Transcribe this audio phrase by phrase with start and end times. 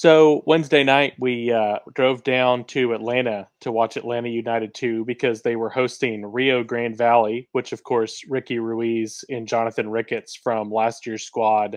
[0.00, 5.42] So Wednesday night, we uh, drove down to Atlanta to watch Atlanta United 2 because
[5.42, 10.70] they were hosting Rio Grande Valley, which, of course, Ricky Ruiz and Jonathan Ricketts from
[10.70, 11.76] last year's squad,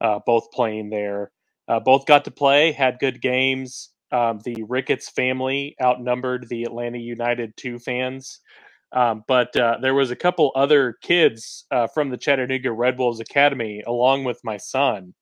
[0.00, 1.30] uh, both playing there.
[1.68, 3.90] Uh, both got to play, had good games.
[4.10, 8.40] Um, the Ricketts family outnumbered the Atlanta United 2 fans.
[8.90, 13.20] Um, but uh, there was a couple other kids uh, from the Chattanooga Red Wolves
[13.20, 15.14] Academy along with my son.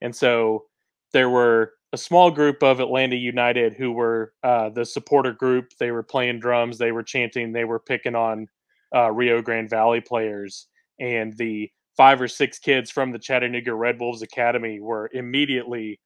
[0.00, 0.66] And so
[1.12, 5.72] there were a small group of Atlanta United who were uh, the supporter group.
[5.78, 8.46] They were playing drums, they were chanting, they were picking on
[8.94, 10.66] uh, Rio Grande Valley players,
[11.00, 15.98] and the five or six kids from the Chattanooga Red Wolves Academy were immediately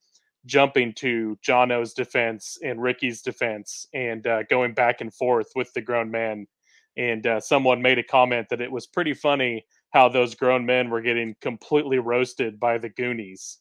[0.46, 5.82] jumping to Jono's defense and Ricky's defense and uh, going back and forth with the
[5.82, 6.46] grown men.
[6.96, 10.90] And uh, someone made a comment that it was pretty funny how those grown men
[10.90, 13.59] were getting completely roasted by the Goonies.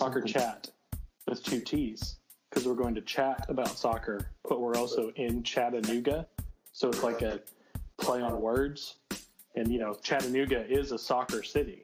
[0.00, 0.66] Soccer chat
[1.28, 6.26] with two T's because we're going to chat about soccer, but we're also in Chattanooga.
[6.72, 7.40] So it's like a
[7.98, 8.96] play on words.
[9.56, 11.82] And, you know, Chattanooga is a soccer city.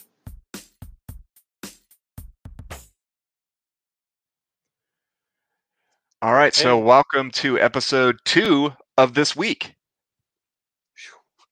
[6.22, 6.54] All right.
[6.54, 9.74] So, welcome to episode two of this week.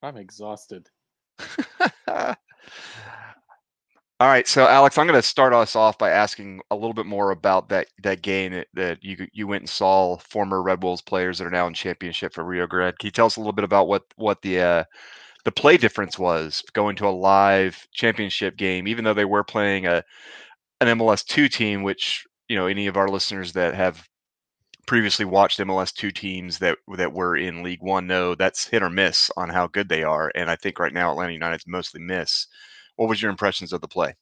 [0.03, 0.89] I'm exhausted.
[4.21, 7.05] All right, so Alex, I'm going to start us off by asking a little bit
[7.07, 11.39] more about that that game that, you you went and saw former Red Wolves players
[11.39, 12.97] that are now in championship for Rio Grande.
[12.99, 14.85] Can you tell us a little bit about what what the uh,
[15.45, 19.87] the play difference was going to a live championship game, even though they were playing
[19.87, 20.05] a
[20.81, 24.09] an MLS two team, which you know any of our listeners that have
[24.87, 28.91] previously watched MLS two teams that that were in League One know that's hit or
[28.91, 32.47] miss on how good they are, and I think right now Atlanta United's mostly miss.
[32.97, 34.15] What was your impressions of the play?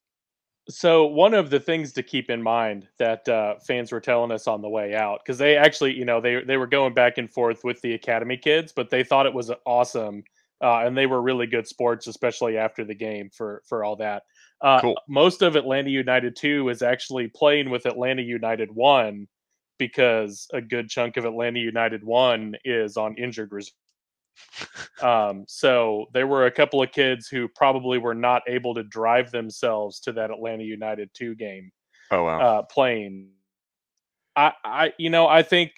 [0.69, 4.47] So one of the things to keep in mind that uh, fans were telling us
[4.47, 7.29] on the way out, because they actually, you know, they they were going back and
[7.31, 10.23] forth with the academy kids, but they thought it was awesome,
[10.63, 14.23] uh, and they were really good sports, especially after the game for for all that.
[14.61, 15.01] Uh, Cool.
[15.09, 19.27] Most of Atlanta United two is actually playing with Atlanta United one,
[19.79, 23.75] because a good chunk of Atlanta United one is on injured reserve.
[25.01, 29.31] Um, so there were a couple of kids who probably were not able to drive
[29.31, 31.73] themselves to that Atlanta United two game
[32.11, 32.41] Oh wow.
[32.41, 33.29] uh, playing.
[34.37, 35.73] I, I, you know, I think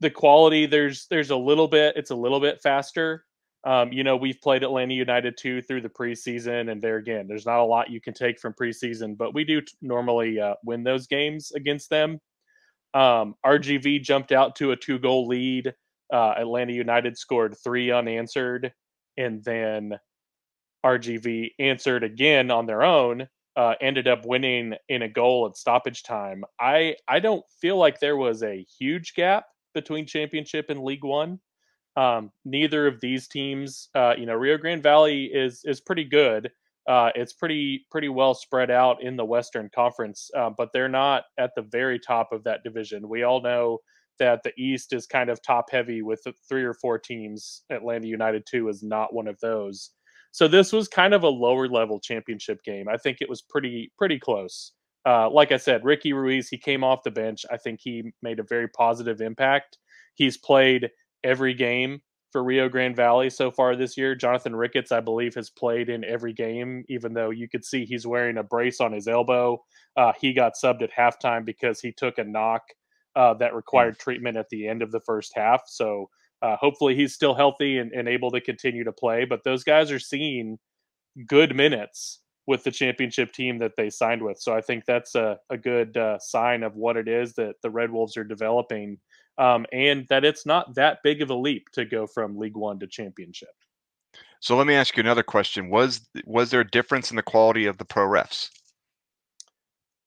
[0.00, 3.24] the quality there's there's a little bit it's a little bit faster.
[3.64, 7.46] Um, you know, we've played Atlanta United two through the preseason, and there again, there's
[7.46, 10.82] not a lot you can take from preseason, but we do t- normally uh, win
[10.82, 12.20] those games against them.
[12.92, 15.72] Um, RGV jumped out to a two goal lead.
[16.12, 18.72] Uh, Atlanta United scored three unanswered,
[19.16, 19.98] and then
[20.84, 23.28] RGV answered again on their own.
[23.54, 26.42] Uh, ended up winning in a goal at stoppage time.
[26.58, 31.38] I I don't feel like there was a huge gap between championship and League One.
[31.96, 36.50] Um, neither of these teams, uh, you know, Rio Grande Valley is is pretty good.
[36.88, 41.24] Uh, it's pretty pretty well spread out in the Western Conference, uh, but they're not
[41.38, 43.08] at the very top of that division.
[43.08, 43.78] We all know
[44.18, 47.62] that the East is kind of top heavy with three or four teams.
[47.70, 49.90] Atlanta United two is not one of those.
[50.32, 52.88] So this was kind of a lower level championship game.
[52.88, 54.72] I think it was pretty pretty close.
[55.04, 57.44] Uh, like I said, Ricky Ruiz, he came off the bench.
[57.50, 59.78] I think he made a very positive impact.
[60.14, 60.90] He's played
[61.24, 62.00] every game
[62.30, 64.14] for Rio Grande Valley so far this year.
[64.14, 68.06] Jonathan Ricketts, I believe, has played in every game, even though you could see he's
[68.06, 69.62] wearing a brace on his elbow.
[69.96, 72.62] Uh, he got subbed at halftime because he took a knock
[73.16, 75.62] uh, that required treatment at the end of the first half.
[75.66, 76.08] So
[76.40, 79.24] uh, hopefully he's still healthy and, and able to continue to play.
[79.24, 80.58] But those guys are seeing
[81.26, 84.38] good minutes with the championship team that they signed with.
[84.40, 87.70] So I think that's a, a good uh, sign of what it is that the
[87.70, 88.98] Red Wolves are developing
[89.38, 92.78] um, and that it's not that big of a leap to go from League One
[92.80, 93.48] to championship.
[94.40, 97.66] So let me ask you another question: Was was there a difference in the quality
[97.66, 98.50] of the pro refs?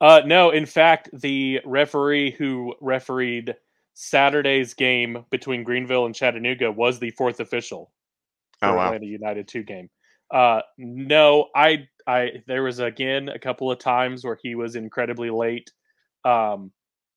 [0.02, 3.56] Uh, no, in fact, the referee who refereed
[3.94, 7.92] Saturday's game between Greenville and Chattanooga was the fourth official
[8.62, 8.86] Oh wow.
[8.88, 9.90] Atlanta United two game.
[10.32, 15.30] Uh, no, I, I, there was again a couple of times where he was incredibly
[15.30, 15.72] late.
[16.24, 16.72] Um,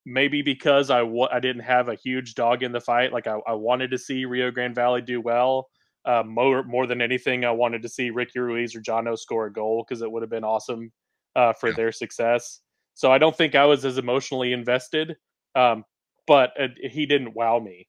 [0.04, 1.02] maybe because I
[1.40, 3.12] didn't have a huge dog in the fight.
[3.12, 5.68] Like I, I wanted to see Rio Grande Valley do well.
[6.04, 9.52] Uh, more more than anything, I wanted to see Ricky Ruiz or Jono score a
[9.52, 10.92] goal because it would have been awesome
[11.36, 12.60] uh, for their success.
[12.98, 15.14] So I don't think I was as emotionally invested.
[15.54, 15.84] Um,
[16.26, 17.86] but uh, he didn't wow me,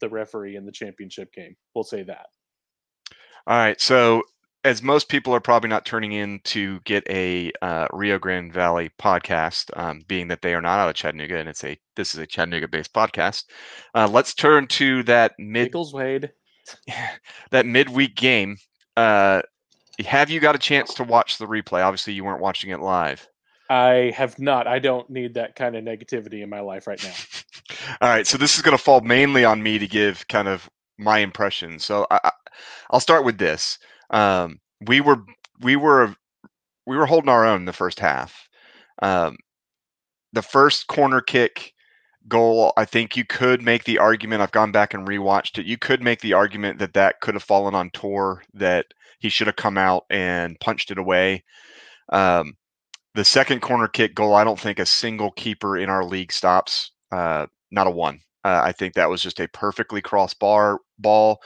[0.00, 1.54] the referee in the championship game.
[1.74, 2.28] We'll say that.
[3.46, 3.78] All right.
[3.78, 4.22] So
[4.64, 8.90] as most people are probably not turning in to get a uh, Rio Grande Valley
[8.98, 12.20] podcast, um, being that they are not out of Chattanooga and it's a this is
[12.20, 13.44] a Chattanooga-based podcast.
[13.94, 16.30] Uh, let's turn to that mid Nichols Wade.
[17.50, 18.56] that midweek game.
[18.96, 19.42] Uh,
[20.06, 21.84] have you got a chance to watch the replay?
[21.84, 23.28] Obviously, you weren't watching it live.
[23.70, 24.66] I have not.
[24.66, 27.12] I don't need that kind of negativity in my life right now.
[28.00, 30.68] All right, so this is going to fall mainly on me to give kind of
[30.98, 31.78] my impression.
[31.78, 32.30] So I,
[32.90, 33.78] will start with this.
[34.10, 35.22] Um, we were
[35.60, 36.14] we were
[36.86, 38.48] we were holding our own the first half.
[39.02, 39.36] Um,
[40.32, 41.74] the first corner kick
[42.26, 44.42] goal, I think you could make the argument.
[44.42, 45.66] I've gone back and rewatched it.
[45.66, 48.86] You could make the argument that that could have fallen on Tor, that
[49.18, 51.44] he should have come out and punched it away.
[52.10, 52.54] Um,
[53.18, 56.92] the second corner kick goal, I don't think a single keeper in our league stops.
[57.10, 58.20] Uh, not a one.
[58.44, 61.40] Uh, I think that was just a perfectly cross bar ball,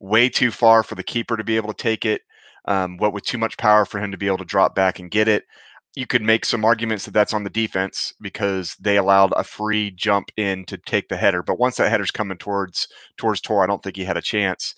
[0.00, 2.22] way too far for the keeper to be able to take it.
[2.64, 5.10] Um, what with too much power for him to be able to drop back and
[5.10, 5.44] get it.
[5.94, 9.90] You could make some arguments that that's on the defense because they allowed a free
[9.90, 11.42] jump in to take the header.
[11.42, 12.88] But once that header's coming towards
[13.18, 14.74] towards Tor, I don't think he had a chance.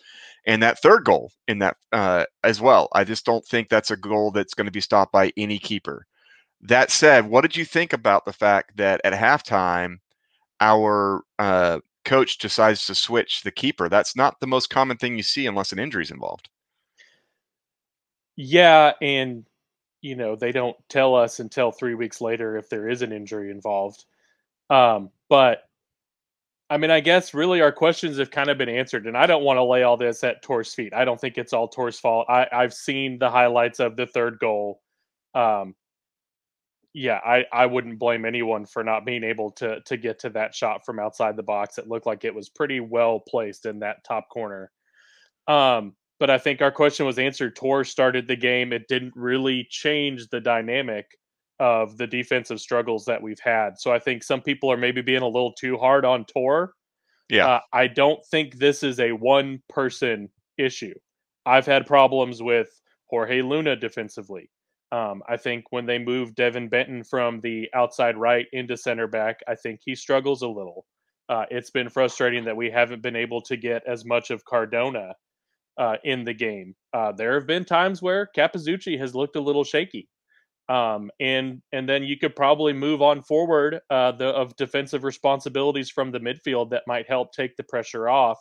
[0.48, 3.96] And that third goal in that uh, as well, I just don't think that's a
[3.96, 6.06] goal that's going to be stopped by any keeper.
[6.62, 9.98] That said, what did you think about the fact that at halftime,
[10.60, 13.88] our uh, coach decides to switch the keeper?
[13.88, 16.50] That's not the most common thing you see unless an injury is involved.
[18.36, 19.46] Yeah, and
[20.02, 23.50] you know they don't tell us until three weeks later if there is an injury
[23.50, 24.04] involved.
[24.70, 25.64] Um, but
[26.70, 29.42] I mean, I guess really our questions have kind of been answered, and I don't
[29.42, 30.94] want to lay all this at Tor's feet.
[30.94, 32.26] I don't think it's all Tor's fault.
[32.28, 34.80] I, I've seen the highlights of the third goal.
[35.34, 35.74] Um,
[36.92, 40.54] yeah, I, I wouldn't blame anyone for not being able to to get to that
[40.54, 41.78] shot from outside the box.
[41.78, 44.70] It looked like it was pretty well placed in that top corner.
[45.46, 47.56] Um, but I think our question was answered.
[47.56, 48.72] Tor started the game.
[48.72, 51.06] It didn't really change the dynamic
[51.58, 53.78] of the defensive struggles that we've had.
[53.78, 56.72] So I think some people are maybe being a little too hard on Tor.
[57.28, 57.46] Yeah.
[57.46, 60.28] Uh, I don't think this is a one person
[60.58, 60.94] issue.
[61.46, 62.68] I've had problems with
[63.08, 64.50] Jorge Luna defensively.
[64.92, 69.40] Um, I think when they move Devin Benton from the outside right into center back,
[69.46, 70.86] I think he struggles a little.
[71.28, 75.14] Uh, it's been frustrating that we haven't been able to get as much of Cardona
[75.78, 76.74] uh, in the game.
[76.92, 80.08] Uh, there have been times where Capizzucci has looked a little shaky.
[80.68, 85.90] Um, and and then you could probably move on forward uh, the, of defensive responsibilities
[85.90, 88.38] from the midfield that might help take the pressure off.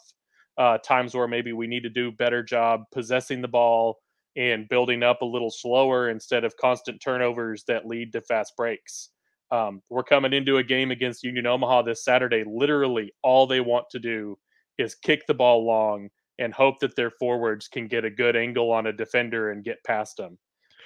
[0.58, 3.98] Uh, times where maybe we need to do better job possessing the ball,
[4.40, 9.10] and building up a little slower instead of constant turnovers that lead to fast breaks.
[9.52, 12.46] Um, we're coming into a game against Union Omaha this Saturday.
[12.48, 14.38] Literally, all they want to do
[14.78, 18.72] is kick the ball long and hope that their forwards can get a good angle
[18.72, 20.38] on a defender and get past them.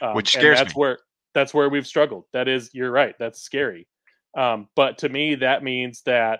[0.02, 0.80] Um, Which scares that's me.
[0.80, 1.00] where
[1.36, 2.26] that's where we've struggled.
[2.34, 3.14] That is, you're right.
[3.20, 3.88] That's scary.
[4.36, 6.40] Um, but to me, that means that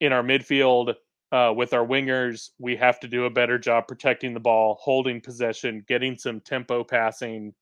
[0.00, 0.94] in our midfield,
[1.32, 5.20] uh, with our wingers, we have to do a better job protecting the ball, holding
[5.20, 7.52] possession, getting some tempo passing,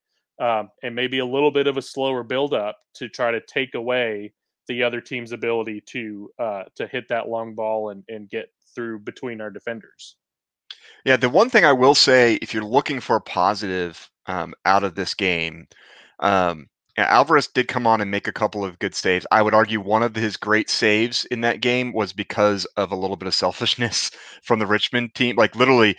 [0.40, 4.32] um, and maybe a little bit of a slower buildup to try to take away
[4.68, 9.00] the other team's ability to uh, to hit that long ball and, and get through
[9.00, 10.16] between our defenders.
[11.04, 14.84] Yeah, the one thing I will say, if you're looking for a positive um, out
[14.84, 15.68] of this game,
[16.20, 19.26] um, yeah, Alvarez did come on and make a couple of good saves.
[19.30, 22.96] I would argue one of his great saves in that game was because of a
[22.96, 24.10] little bit of selfishness
[24.42, 25.36] from the Richmond team.
[25.36, 25.96] Like literally,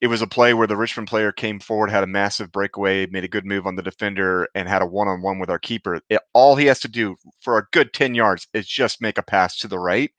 [0.00, 3.24] it was a play where the Richmond player came forward, had a massive breakaway, made
[3.24, 6.00] a good move on the defender, and had a one-on-one with our keeper.
[6.10, 9.22] It, all he has to do for a good ten yards is just make a
[9.22, 10.12] pass to the right,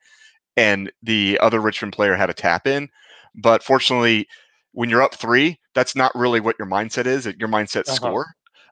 [0.58, 2.90] and the other Richmond player had a tap in.
[3.36, 4.28] But fortunately,
[4.74, 7.26] when you're up three, that's not really what your mindset is.
[7.40, 7.96] Your mindset uh-huh.
[7.96, 8.26] score.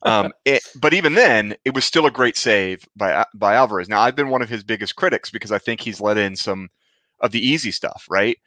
[0.04, 3.90] Um, it, but even then, it was still a great save by by Alvarez.
[3.90, 6.70] Now, I've been one of his biggest critics because I think he's let in some
[7.22, 8.06] of the easy stuff.
[8.10, 8.38] Right?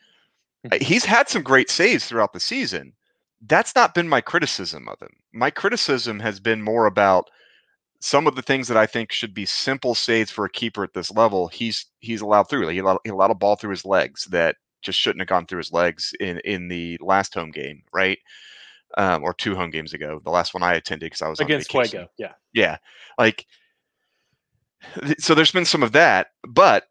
[0.67, 0.85] Mm-hmm.
[0.85, 2.93] He's had some great saves throughout the season.
[3.47, 5.15] That's not been my criticism of him.
[5.33, 7.31] My criticism has been more about
[8.01, 10.95] some of the things that I think should be simple saves for a keeper at
[10.95, 11.49] this level.
[11.49, 12.69] He's he's allowed through.
[12.69, 15.59] He allowed, he allowed a ball through his legs that just shouldn't have gone through
[15.59, 18.19] his legs in in the last home game, right?
[18.97, 20.21] Um, or two home games ago.
[20.25, 22.09] The last one I attended because I was against Fuego.
[22.19, 22.79] Yeah, yeah.
[23.19, 23.47] Like,
[25.19, 26.85] so there's been some of that, but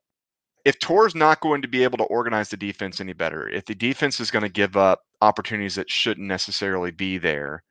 [0.65, 3.75] if Tor's not going to be able to organize the defense any better, if the
[3.75, 7.63] defense is going to give up opportunities that shouldn't necessarily be there,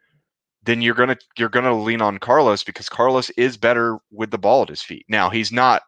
[0.62, 4.62] then you're gonna you're gonna lean on Carlos because Carlos is better with the ball
[4.62, 5.06] at his feet.
[5.09, 5.83] Now he's not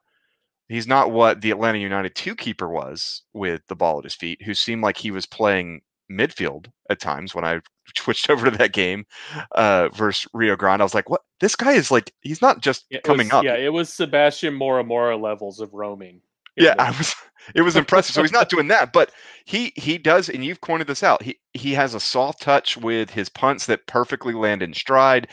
[0.69, 4.41] he's not what the Atlanta United two keeper was with the ball at his feet,
[4.43, 5.81] who seemed like he was playing
[6.11, 7.61] midfield at times when I
[7.97, 9.07] switched over to that game
[9.53, 10.83] uh, versus Rio Grande.
[10.83, 11.23] I was like, what?
[11.41, 13.45] This guy is like, he's not just It coming was- up.
[13.45, 16.21] Yeah, it was Sebastian Mora Mora levels of roaming.
[16.57, 17.15] Yeah, I was.
[17.55, 18.15] It was impressive.
[18.15, 19.11] So he's not doing that, but
[19.47, 21.23] he he does, and you've pointed this out.
[21.23, 25.29] He he has a soft touch with his punts that perfectly land in stride.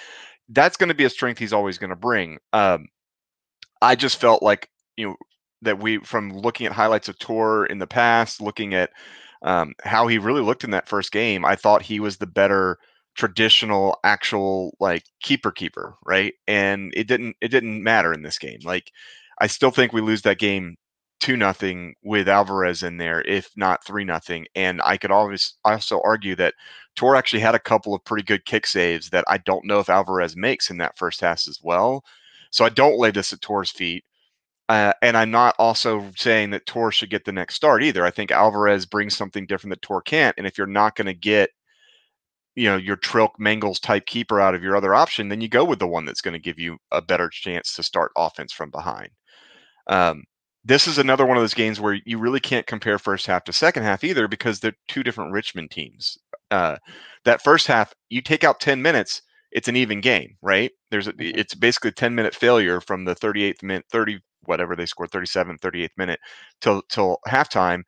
[0.47, 2.37] That's going to be a strength he's always going to bring.
[2.53, 2.87] Um,
[3.81, 5.15] I just felt like you know
[5.63, 8.91] that we from looking at highlights of Tor in the past, looking at
[9.45, 11.45] um, how he really looked in that first game.
[11.45, 12.77] I thought he was the better
[13.15, 18.59] traditional actual like keeper keeper right and it didn't it didn't matter in this game
[18.65, 18.91] like
[19.39, 20.75] i still think we lose that game
[21.19, 24.45] two nothing with Alvarez in there, if not three nothing.
[24.55, 26.53] And I could always also argue that
[26.95, 29.89] Tor actually had a couple of pretty good kick saves that I don't know if
[29.89, 32.03] Alvarez makes in that first half as well.
[32.51, 34.03] So I don't lay this at Tor's feet.
[34.67, 38.03] Uh, and I'm not also saying that Tor should get the next start either.
[38.03, 40.35] I think Alvarez brings something different that Tor can't.
[40.37, 41.51] And if you're not going to get,
[42.55, 45.63] you know, your Trilk Mangles type keeper out of your other option, then you go
[45.63, 48.71] with the one that's going to give you a better chance to start offense from
[48.71, 49.09] behind.
[49.87, 50.23] Um,
[50.63, 53.53] this is another one of those games where you really can't compare first half to
[53.53, 56.17] second half either because they're two different Richmond teams.
[56.49, 56.77] Uh,
[57.23, 60.71] that first half, you take out 10 minutes, it's an even game, right?
[60.89, 64.85] There's a, it's basically a 10 minute failure from the 38th minute, 30 whatever they
[64.85, 66.19] scored 37th, 38th minute
[66.61, 67.83] till till halftime.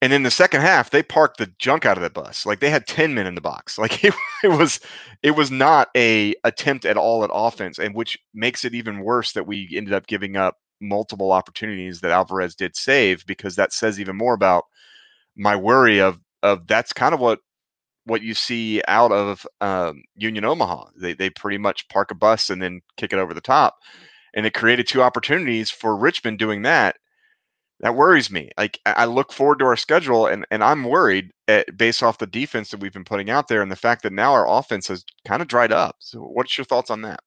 [0.00, 2.46] And in the second half, they parked the junk out of the bus.
[2.46, 3.78] Like they had 10 men in the box.
[3.78, 4.80] Like it, it was
[5.22, 9.32] it was not a attempt at all at offense, and which makes it even worse
[9.32, 13.98] that we ended up giving up multiple opportunities that Alvarez did save because that says
[13.98, 14.64] even more about
[15.36, 17.40] my worry of of that's kind of what
[18.04, 20.86] what you see out of um, Union Omaha.
[20.96, 23.76] They they pretty much park a bus and then kick it over the top,
[24.34, 26.96] and it created two opportunities for Richmond doing that.
[27.80, 28.50] That worries me.
[28.58, 32.26] Like I look forward to our schedule, and and I'm worried at, based off the
[32.26, 35.04] defense that we've been putting out there, and the fact that now our offense has
[35.24, 35.96] kind of dried up.
[36.00, 37.20] So, what's your thoughts on that?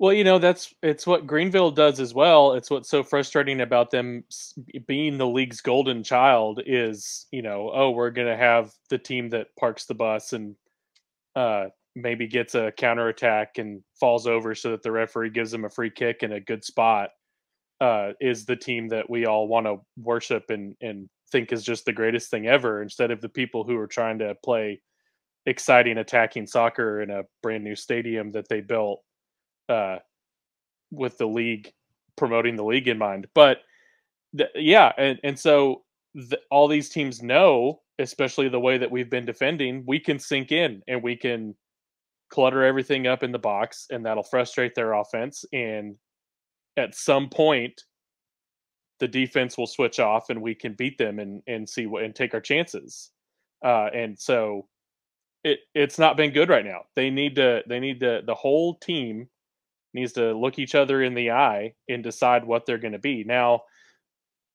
[0.00, 2.54] Well, you know, that's it's what Greenville does as well.
[2.54, 4.24] It's what's so frustrating about them
[4.86, 9.54] being the league's golden child is, you know, oh, we're to have the team that
[9.56, 10.56] parks the bus and
[11.36, 11.66] uh
[11.96, 15.90] maybe gets a counterattack and falls over so that the referee gives them a free
[15.90, 17.10] kick in a good spot.
[17.80, 21.84] Uh is the team that we all want to worship and and think is just
[21.84, 24.80] the greatest thing ever instead of the people who are trying to play
[25.46, 29.00] exciting attacking soccer in a brand new stadium that they built
[29.68, 29.98] uh,
[30.90, 31.72] with the league
[32.16, 33.26] promoting the league in mind.
[33.34, 33.58] But
[34.36, 35.82] th- yeah, and and so
[36.16, 40.52] th- all these teams know, especially the way that we've been defending, we can sink
[40.52, 41.54] in and we can
[42.30, 45.44] clutter everything up in the box, and that'll frustrate their offense.
[45.52, 45.96] And
[46.76, 47.82] at some point,
[49.00, 52.14] the defense will switch off, and we can beat them and and see what and
[52.14, 53.10] take our chances.
[53.64, 54.68] Uh, and so
[55.44, 56.82] it it's not been good right now.
[56.96, 59.28] They need to they need to the whole team
[59.92, 63.24] needs to look each other in the eye and decide what they're going to be.
[63.24, 63.62] Now,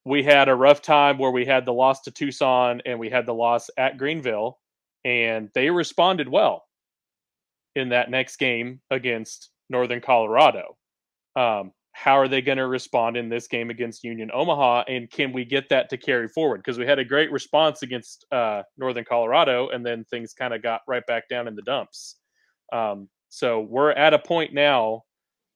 [0.06, 3.26] we had a rough time where we had the loss to Tucson and we had
[3.26, 4.60] the loss at Greenville,
[5.04, 6.64] and they responded well
[7.76, 10.78] in that next game against Northern Colorado.
[11.36, 14.84] Um, how are they going to respond in this game against Union Omaha?
[14.90, 16.58] And can we get that to carry forward?
[16.58, 20.62] Because we had a great response against uh, Northern Colorado, and then things kind of
[20.62, 22.18] got right back down in the dumps.
[22.74, 25.04] Um, so we're at a point now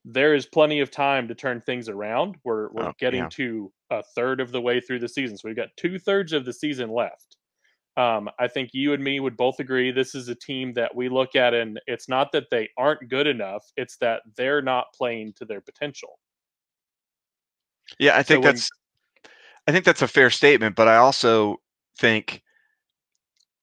[0.05, 2.35] there is plenty of time to turn things around.
[2.45, 3.29] We're we're Oh, getting yeah.
[3.31, 6.45] to a third of the way through the season, so we've got two thirds of
[6.45, 7.35] the season left.
[7.99, 11.09] Um, I think you and me would both agree this is a team that we
[11.09, 15.33] look at, and it's not that they aren't good enough; it's that they're not playing
[15.33, 16.17] to their potential.
[17.99, 18.69] Yeah, I think when- that's
[19.67, 21.57] I think that's a fair statement, but I also
[21.97, 22.41] think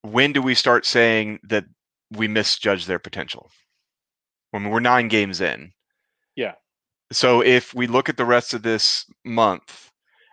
[0.02, 1.64] when do we start saying that
[2.12, 3.50] we misjudge their potential?
[4.50, 5.72] When we're 9 games in.
[6.36, 6.54] Yeah.
[7.10, 9.85] So if we look at the rest of this month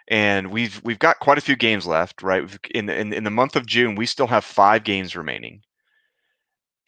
[0.07, 2.43] and we've we've got quite a few games left, right?
[2.71, 5.61] In in in the month of June, we still have 5 games remaining.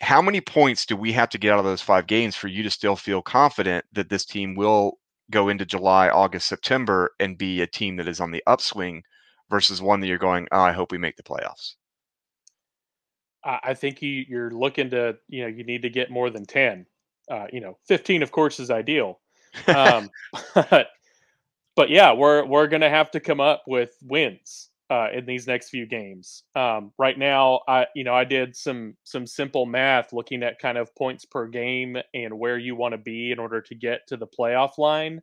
[0.01, 2.63] How many points do we have to get out of those 5 games for you
[2.63, 4.99] to still feel confident that this team will
[5.31, 9.03] go into July, August, September and be a team that is on the upswing
[9.49, 11.75] versus one that you're going, oh, I hope we make the playoffs.
[13.43, 16.45] I, I think you, you're looking to, you know, you need to get more than
[16.45, 16.85] ten.
[17.29, 19.19] Uh, you know, fifteen, of course, is ideal.
[19.67, 20.09] um,
[20.53, 20.89] but
[21.75, 25.69] but yeah, we're we're gonna have to come up with wins uh, in these next
[25.69, 26.43] few games.
[26.55, 30.77] Um, right now, I you know I did some some simple math looking at kind
[30.77, 34.17] of points per game and where you want to be in order to get to
[34.17, 35.21] the playoff line,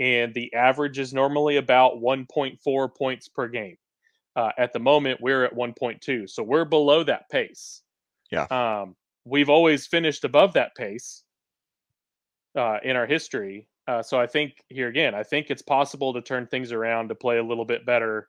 [0.00, 3.76] and the average is normally about 1.4 points per game.
[4.34, 7.82] Uh, at the moment, we're at 1.2, so we're below that pace.
[8.30, 8.46] Yeah.
[8.50, 8.96] Um,
[9.26, 11.24] we've always finished above that pace
[12.56, 13.68] uh, in our history.
[13.88, 17.14] Uh, so I think here again, I think it's possible to turn things around to
[17.14, 18.28] play a little bit better.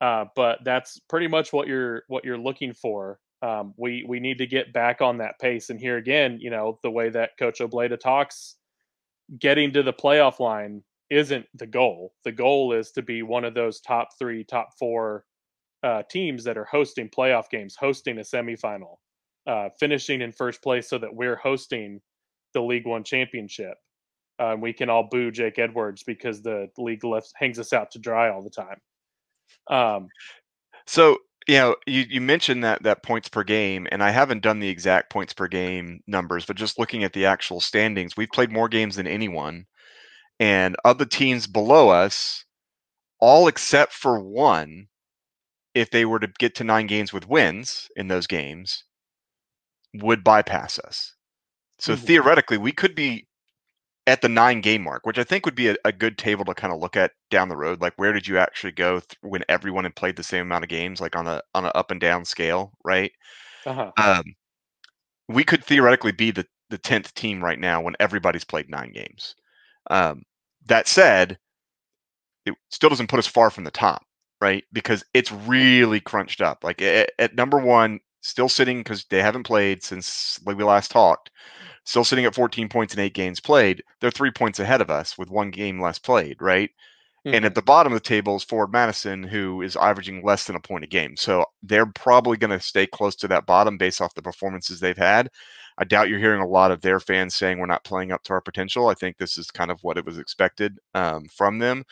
[0.00, 3.18] Uh, but that's pretty much what you're what you're looking for.
[3.42, 5.70] Um, we we need to get back on that pace.
[5.70, 8.56] And here again, you know, the way that Coach Obleda talks,
[9.38, 12.12] getting to the playoff line isn't the goal.
[12.24, 15.24] The goal is to be one of those top three, top four
[15.82, 18.96] uh, teams that are hosting playoff games, hosting a semifinal,
[19.46, 22.00] uh, finishing in first place, so that we're hosting
[22.54, 23.76] the League One championship.
[24.38, 27.98] Uh, we can all boo Jake Edwards because the league left hangs us out to
[27.98, 28.80] dry all the time.
[29.68, 30.08] Um,
[30.86, 34.60] so you know, you, you mentioned that that points per game, and I haven't done
[34.60, 38.52] the exact points per game numbers, but just looking at the actual standings, we've played
[38.52, 39.66] more games than anyone,
[40.40, 42.44] and of the teams below us,
[43.20, 44.88] all except for one,
[45.74, 48.84] if they were to get to nine games with wins in those games,
[49.94, 51.14] would bypass us.
[51.78, 51.98] So Mhm.
[51.98, 53.27] theoretically, we could be
[54.08, 56.54] at the nine game mark, which I think would be a, a good table to
[56.54, 57.82] kind of look at down the road.
[57.82, 60.70] Like, where did you actually go th- when everyone had played the same amount of
[60.70, 63.12] games, like on a on an up and down scale, right?
[63.66, 63.92] uh-huh.
[63.98, 64.24] Um,
[65.28, 69.34] we could theoretically be the the tenth team right now when everybody's played nine games.
[69.90, 70.22] Um,
[70.66, 71.38] that said,
[72.46, 74.02] it still doesn't put us far from the top,
[74.40, 74.64] right?
[74.72, 76.64] Because it's really crunched up.
[76.64, 80.90] Like at, at number one, still sitting because they haven't played since like we last
[80.90, 81.30] talked.
[81.88, 83.82] Still sitting at 14 points in eight games played.
[84.00, 86.70] They're three points ahead of us with one game less played, right?
[87.32, 87.46] And Mhm.
[87.46, 90.60] at the bottom of the table is Forward Madison, who is averaging less than a
[90.60, 91.16] point a game.
[91.16, 94.96] So they're probably going to stay close to that bottom based off the performances they've
[94.98, 95.30] had.
[95.78, 98.34] I doubt you're hearing a lot of their fans saying we're not playing up to
[98.34, 98.88] our potential.
[98.88, 101.84] I think this is kind of what it was expected um, from them.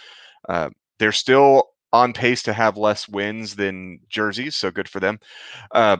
[0.49, 5.19] Uh, they're still on pace to have less wins than jerseys, so good for them.
[5.73, 5.99] Uh,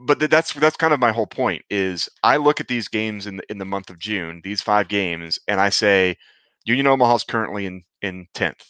[0.00, 1.62] but th- that's that's kind of my whole point.
[1.70, 4.88] Is I look at these games in the, in the month of June, these five
[4.88, 6.16] games, and I say
[6.64, 8.64] Union Omaha's currently in in tenth.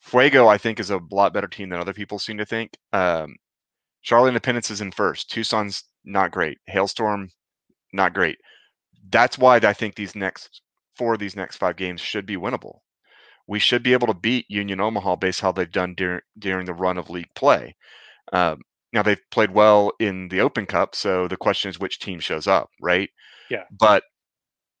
[0.00, 2.72] Fuego, I think, is a lot better team than other people seem to think.
[2.92, 3.36] Um,
[4.02, 5.30] Charlotte Independence is in first.
[5.30, 6.58] Tucson's not great.
[6.66, 7.30] Hailstorm,
[7.94, 8.36] not great.
[9.10, 10.60] That's why I think these next
[10.96, 12.80] four of these next five games should be winnable.
[13.46, 16.74] We should be able to beat Union Omaha based how they've done during during the
[16.74, 17.74] run of league play.
[18.32, 18.60] Um,
[18.94, 22.46] now they've played well in the Open Cup, so the question is which team shows
[22.46, 23.10] up, right?
[23.50, 23.64] Yeah.
[23.70, 24.04] But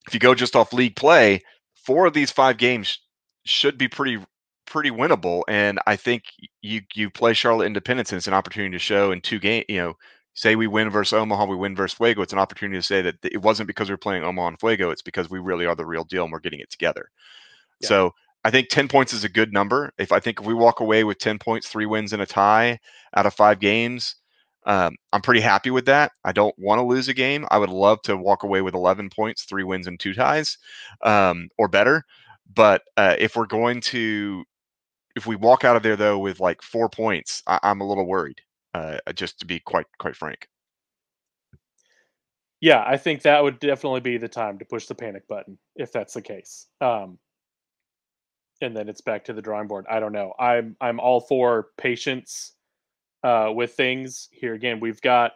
[0.06, 1.42] if you go just off league play,
[1.74, 2.98] four of these five games
[3.44, 4.24] should be pretty
[4.66, 5.42] pretty winnable.
[5.48, 6.24] And I think
[6.62, 9.64] you you play Charlotte Independence and it's an opportunity to show in two games.
[9.68, 9.94] You know,
[10.34, 12.22] say we win versus Omaha, we win versus Fuego.
[12.22, 14.90] It's an opportunity to say that it wasn't because we are playing Omaha and Fuego.
[14.90, 17.10] It's because we really are the real deal and we're getting it together.
[17.80, 17.88] Yeah.
[17.88, 18.14] So
[18.44, 19.92] I think 10 points is a good number.
[19.98, 22.78] If I think if we walk away with 10 points, three wins and a tie
[23.16, 24.16] out of five games,
[24.66, 26.12] um, I'm pretty happy with that.
[26.24, 27.46] I don't want to lose a game.
[27.50, 30.58] I would love to walk away with 11 points, three wins and two ties,
[31.02, 32.04] um, or better.
[32.54, 34.44] But uh, if we're going to,
[35.16, 38.06] if we walk out of there though with like four points, I, I'm a little
[38.06, 38.40] worried.
[38.74, 40.48] Uh, just to be quite quite frank.
[42.60, 45.92] yeah, I think that would definitely be the time to push the panic button if
[45.92, 46.66] that's the case.
[46.80, 47.18] Um,
[48.64, 49.86] and then it's back to the drawing board.
[49.88, 50.32] I don't know.
[50.38, 52.52] I'm I'm all for patience
[53.22, 54.28] uh, with things.
[54.32, 55.32] Here again, we've got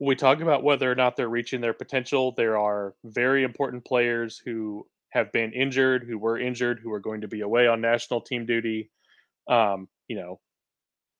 [0.00, 2.32] we talk about whether or not they're reaching their potential.
[2.32, 7.20] There are very important players who have been injured, who were injured, who are going
[7.20, 8.90] to be away on national team duty.
[9.48, 10.40] Um, you know,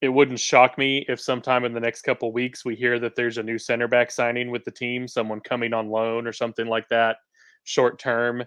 [0.01, 3.37] it wouldn't shock me if sometime in the next couple weeks we hear that there's
[3.37, 6.89] a new center back signing with the team, someone coming on loan or something like
[6.89, 7.17] that,
[7.63, 8.43] short term,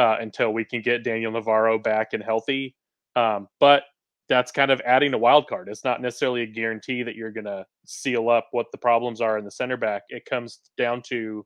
[0.00, 2.74] uh, until we can get Daniel Navarro back and healthy.
[3.16, 3.82] Um, but
[4.30, 5.68] that's kind of adding a wild card.
[5.68, 9.36] It's not necessarily a guarantee that you're going to seal up what the problems are
[9.36, 10.04] in the center back.
[10.08, 11.44] It comes down to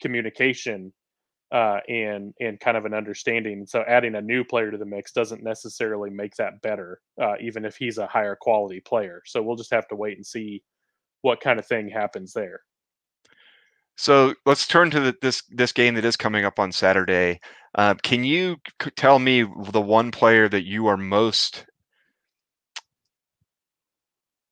[0.00, 0.94] communication
[1.52, 3.66] uh, and and kind of an understanding.
[3.66, 7.66] So adding a new player to the mix doesn't necessarily make that better, uh, even
[7.66, 9.20] if he's a higher quality player.
[9.26, 10.62] So we'll just have to wait and see
[11.20, 12.60] what kind of thing happens there.
[14.00, 17.38] So let's turn to the, this this game that is coming up on Saturday.
[17.74, 21.66] Uh, can you c- tell me the one player that you are most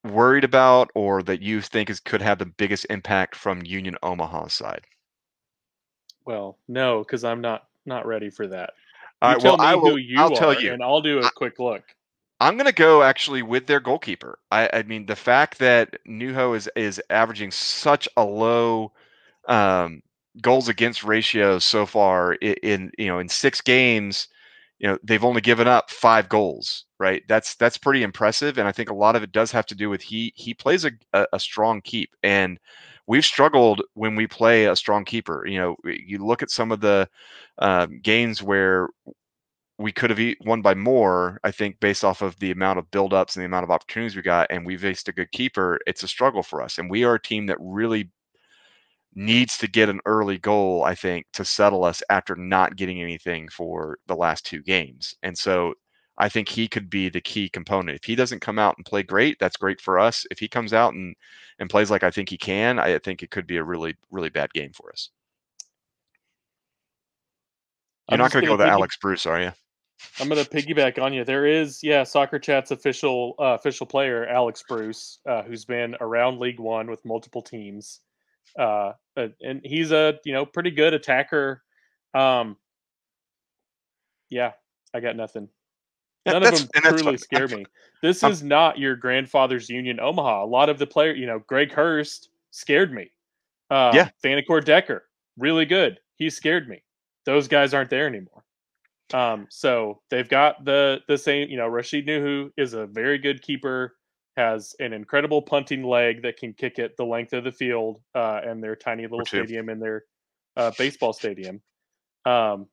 [0.05, 4.53] worried about, or that you think is could have the biggest impact from Union Omaha's
[4.53, 4.83] side?
[6.27, 8.75] Well, no, because I'm not not ready for that.
[9.23, 9.91] You right, tell well, I me will.
[9.93, 10.75] who you I'll are, tell you.
[10.75, 11.85] and I'll do a I- quick look.
[12.41, 14.39] I'm going to go actually with their goalkeeper.
[14.53, 18.93] I, I mean, the fact that Nuhu is is averaging such a low
[19.49, 20.03] um,
[20.43, 24.29] goals against ratio so far in, in you know in six games,
[24.79, 26.85] you know they've only given up five goals.
[27.01, 29.75] Right, that's that's pretty impressive, and I think a lot of it does have to
[29.77, 30.93] do with he he plays a
[31.33, 32.59] a, strong keep, and
[33.07, 35.47] we've struggled when we play a strong keeper.
[35.47, 37.09] You know, you look at some of the
[37.59, 38.89] uh, games where
[39.79, 43.37] we could have won by more, I think, based off of the amount of buildups
[43.37, 45.79] and the amount of opportunities we got, and we faced a good keeper.
[45.87, 48.11] It's a struggle for us, and we are a team that really
[49.15, 53.49] needs to get an early goal, I think, to settle us after not getting anything
[53.49, 55.15] for the last two games.
[55.23, 55.75] And so
[56.19, 57.97] I think he could be the key component.
[57.97, 60.27] If he doesn't come out and play great, that's great for us.
[60.31, 61.15] If he comes out and
[61.61, 64.31] and plays like I think he can, I think it could be a really really
[64.31, 65.11] bad game for us.
[68.11, 69.53] You're I'm not going to go with Alex Bruce, are you?
[70.19, 71.25] I'm going to piggyback on you.
[71.25, 76.39] There is, yeah, Soccer Chat's official uh, official player Alex Bruce, uh, who's been around
[76.39, 78.01] League One with multiple teams,
[78.59, 81.63] uh, and he's a you know pretty good attacker.
[82.15, 82.57] Um,
[84.31, 84.53] yeah,
[84.95, 85.49] I got nothing.
[86.27, 87.65] None of them truly scare me.
[88.03, 90.45] This I'm, is not your grandfather's Union Omaha.
[90.45, 93.11] A lot of the player, you know, Greg Hurst scared me.
[93.71, 95.05] Uh, yeah, Vanacore Decker,
[95.37, 95.99] really good.
[96.17, 96.83] He scared me.
[97.25, 98.45] Those guys aren't there anymore.
[99.13, 101.49] Um, so they've got the the same.
[101.49, 103.97] You know, Rashid Nuhu is a very good keeper.
[104.39, 108.41] Has an incredible punting leg that can kick it the length of the field uh,
[108.45, 110.05] and their tiny little stadium in their
[110.57, 111.61] uh, baseball stadium,
[112.25, 112.69] um,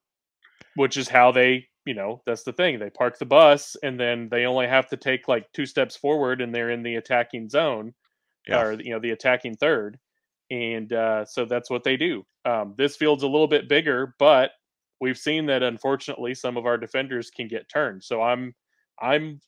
[0.75, 2.79] which is how they you know, that's the thing.
[2.79, 6.41] They park the bus and then they only have to take like two steps forward
[6.41, 7.93] and they're in the attacking zone
[8.47, 8.61] yeah.
[8.61, 9.99] or, you know, the attacking third.
[10.49, 12.25] And uh, so that's what they do.
[12.43, 14.51] Um, this field's a little bit bigger, but
[14.99, 18.03] we've seen that unfortunately some of our defenders can get turned.
[18.03, 18.55] So I'm,
[18.99, 19.39] I'm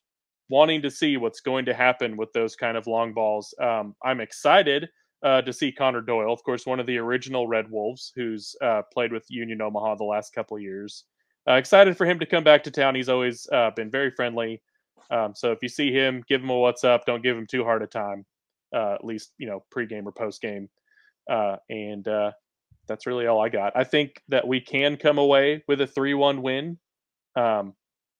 [0.49, 3.53] wanting to see what's going to happen with those kind of long balls.
[3.61, 4.89] Um, I'm excited
[5.23, 8.83] uh, to see Connor Doyle, of course, one of the original Red Wolves who's uh,
[8.93, 11.05] played with Union Omaha the last couple years
[11.47, 12.95] uh, excited for him to come back to town.
[12.95, 14.61] He's always uh, been very friendly.
[15.09, 17.05] Um, so if you see him, give him a what's up.
[17.05, 18.25] Don't give him too hard a time.
[18.75, 20.67] Uh, at least you know pregame or postgame.
[21.29, 22.05] Uh, and
[22.87, 23.73] that's really all I got.
[23.75, 26.77] I think that we can come away with a three-one win,
[27.35, 27.73] um,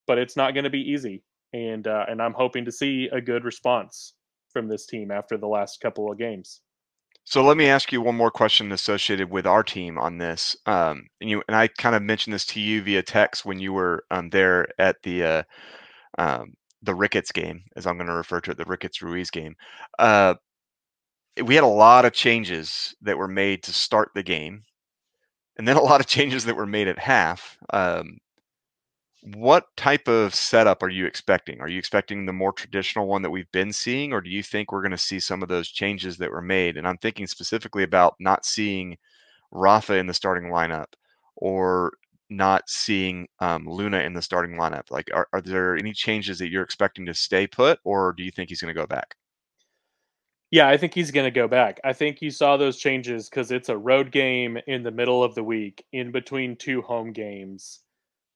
[0.07, 1.23] but it's not going to be easy.
[1.53, 4.13] And uh, and I'm hoping to see a good response
[4.51, 6.61] from this team after the last couple of games.
[7.23, 10.55] So let me ask you one more question associated with our team on this.
[10.65, 13.73] Um, and you and I kind of mentioned this to you via text when you
[13.73, 15.43] were um, there at the uh,
[16.17, 19.55] um, the Ricketts game, as I'm going to refer to it, the Ricketts Ruiz game.
[19.99, 20.35] Uh,
[21.43, 24.63] we had a lot of changes that were made to start the game,
[25.57, 27.57] and then a lot of changes that were made at half.
[27.73, 28.19] Um,
[29.35, 31.59] what type of setup are you expecting?
[31.59, 34.71] Are you expecting the more traditional one that we've been seeing, or do you think
[34.71, 36.77] we're going to see some of those changes that were made?
[36.77, 38.97] And I'm thinking specifically about not seeing
[39.51, 40.93] Rafa in the starting lineup
[41.35, 41.97] or
[42.29, 44.91] not seeing um, Luna in the starting lineup.
[44.91, 48.31] Like, are, are there any changes that you're expecting to stay put, or do you
[48.31, 49.15] think he's going to go back?
[50.51, 51.81] Yeah, I think he's going to go back.
[51.83, 55.35] I think you saw those changes because it's a road game in the middle of
[55.35, 57.81] the week, in between two home games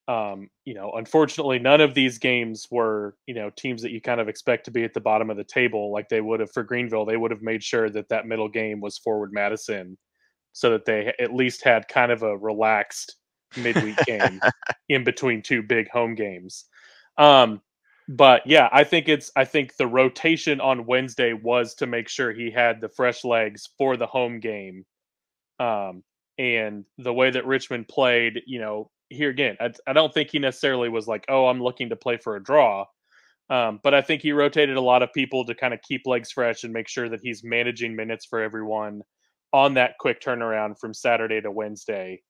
[0.08, 4.20] um, you know, unfortunately, none of these games were, you know, teams that you kind
[4.20, 6.64] of expect to be at the bottom of the table like they would have for
[6.64, 7.06] Greenville.
[7.06, 9.98] They would have made sure that that middle game was forward Madison
[10.54, 13.16] so that they at least had kind of a relaxed
[13.58, 14.42] midweek game
[14.90, 16.66] in between two big home games.
[17.18, 17.62] Um,
[18.08, 22.34] but yeah, I think it's I think the rotation on Wednesday was to make sure
[22.34, 24.86] he had the fresh legs for the home game.
[25.60, 26.04] Um,
[26.38, 30.40] and the way that Richmond played, you know, here again, I, I don't think he
[30.40, 32.86] necessarily was like, oh, I'm looking to play for a draw.
[33.50, 36.32] Um, but I think he rotated a lot of people to kind of keep legs
[36.32, 39.02] fresh and make sure that he's managing minutes for everyone
[39.52, 42.22] on that quick turnaround from Saturday to Wednesday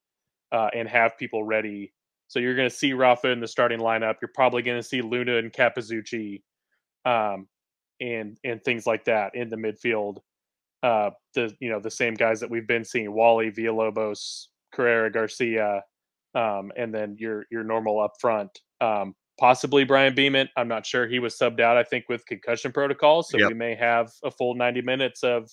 [0.52, 1.94] uh, and have people ready.
[2.28, 4.16] So you're going to see Rafa in the starting lineup.
[4.22, 6.42] You're probably going to see Luna and Capizzucci
[7.06, 7.48] um,
[8.00, 10.18] and and things like that in the midfield.
[10.82, 15.84] Uh, the you know the same guys that we've been seeing: Wally, Villalobos, Carrera, Garcia,
[16.36, 18.52] um, and then your your normal up front.
[18.80, 20.50] Um, possibly Brian Beeman.
[20.56, 21.08] I'm not sure.
[21.08, 23.24] He was subbed out, I think, with concussion protocol.
[23.24, 23.50] So yep.
[23.50, 25.50] we may have a full 90 minutes of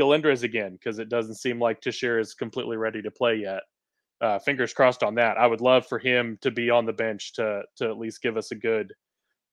[0.00, 3.62] Galindres again because it doesn't seem like Tashir is completely ready to play yet.
[4.20, 5.38] Uh, fingers crossed on that.
[5.38, 8.36] I would love for him to be on the bench to to at least give
[8.36, 8.92] us a good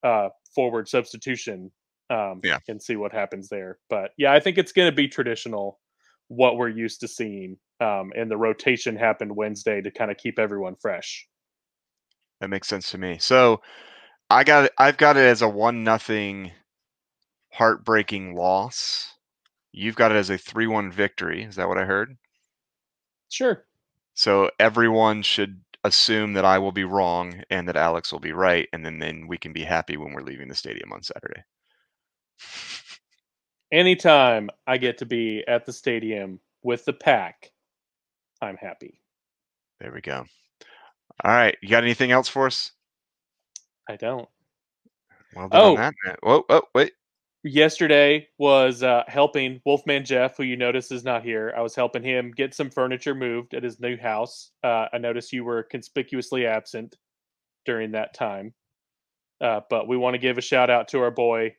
[0.03, 1.71] uh, forward substitution
[2.09, 2.59] um, yeah.
[2.67, 3.77] and see what happens there.
[3.89, 5.79] But yeah, I think it's going to be traditional
[6.27, 7.57] what we're used to seeing.
[7.79, 11.27] Um, and the rotation happened Wednesday to kind of keep everyone fresh.
[12.39, 13.17] That makes sense to me.
[13.19, 13.61] So
[14.29, 14.71] I got it.
[14.77, 16.51] I've got it as a one nothing
[17.51, 19.13] heartbreaking loss.
[19.71, 21.43] You've got it as a three one victory.
[21.43, 22.17] Is that what I heard?
[23.29, 23.65] Sure.
[24.13, 28.67] So everyone should assume that I will be wrong and that Alex will be right,
[28.73, 31.43] and then then we can be happy when we're leaving the stadium on Saturday.
[33.71, 37.51] anytime I get to be at the stadium with the pack,
[38.41, 38.99] I'm happy.
[39.79, 40.25] There we go.
[41.23, 41.57] All right.
[41.61, 42.71] You got anything else for us?
[43.89, 44.27] I don't.
[45.35, 45.75] Well done Oh.
[45.77, 45.93] that.
[46.05, 46.15] man.
[46.23, 46.93] Whoa, oh, wait.
[47.43, 51.53] Yesterday was uh, helping Wolfman Jeff, who you notice is not here.
[51.55, 54.51] I was helping him get some furniture moved at his new house.
[54.63, 56.97] Uh, I noticed you were conspicuously absent
[57.65, 58.53] during that time.
[59.39, 61.55] Uh, but we want to give a shout out to our boy,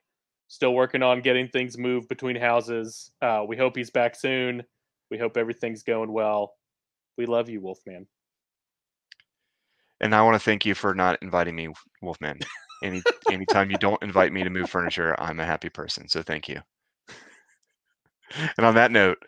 [0.48, 3.12] still working on getting things moved between houses.
[3.22, 4.64] Uh, we hope he's back soon.
[5.10, 6.54] We hope everything's going well.
[7.18, 8.06] We love you, Wolfman.
[10.00, 11.68] And I want to thank you for not inviting me,
[12.00, 12.40] Wolfman.
[12.82, 16.08] Any anytime you don't invite me to move furniture, I'm a happy person.
[16.08, 16.62] So thank you.
[18.56, 19.18] And on that note,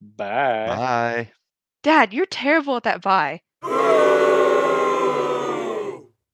[0.00, 0.66] Bye.
[0.66, 1.32] bye.
[1.82, 3.42] Dad, you're terrible at that bye.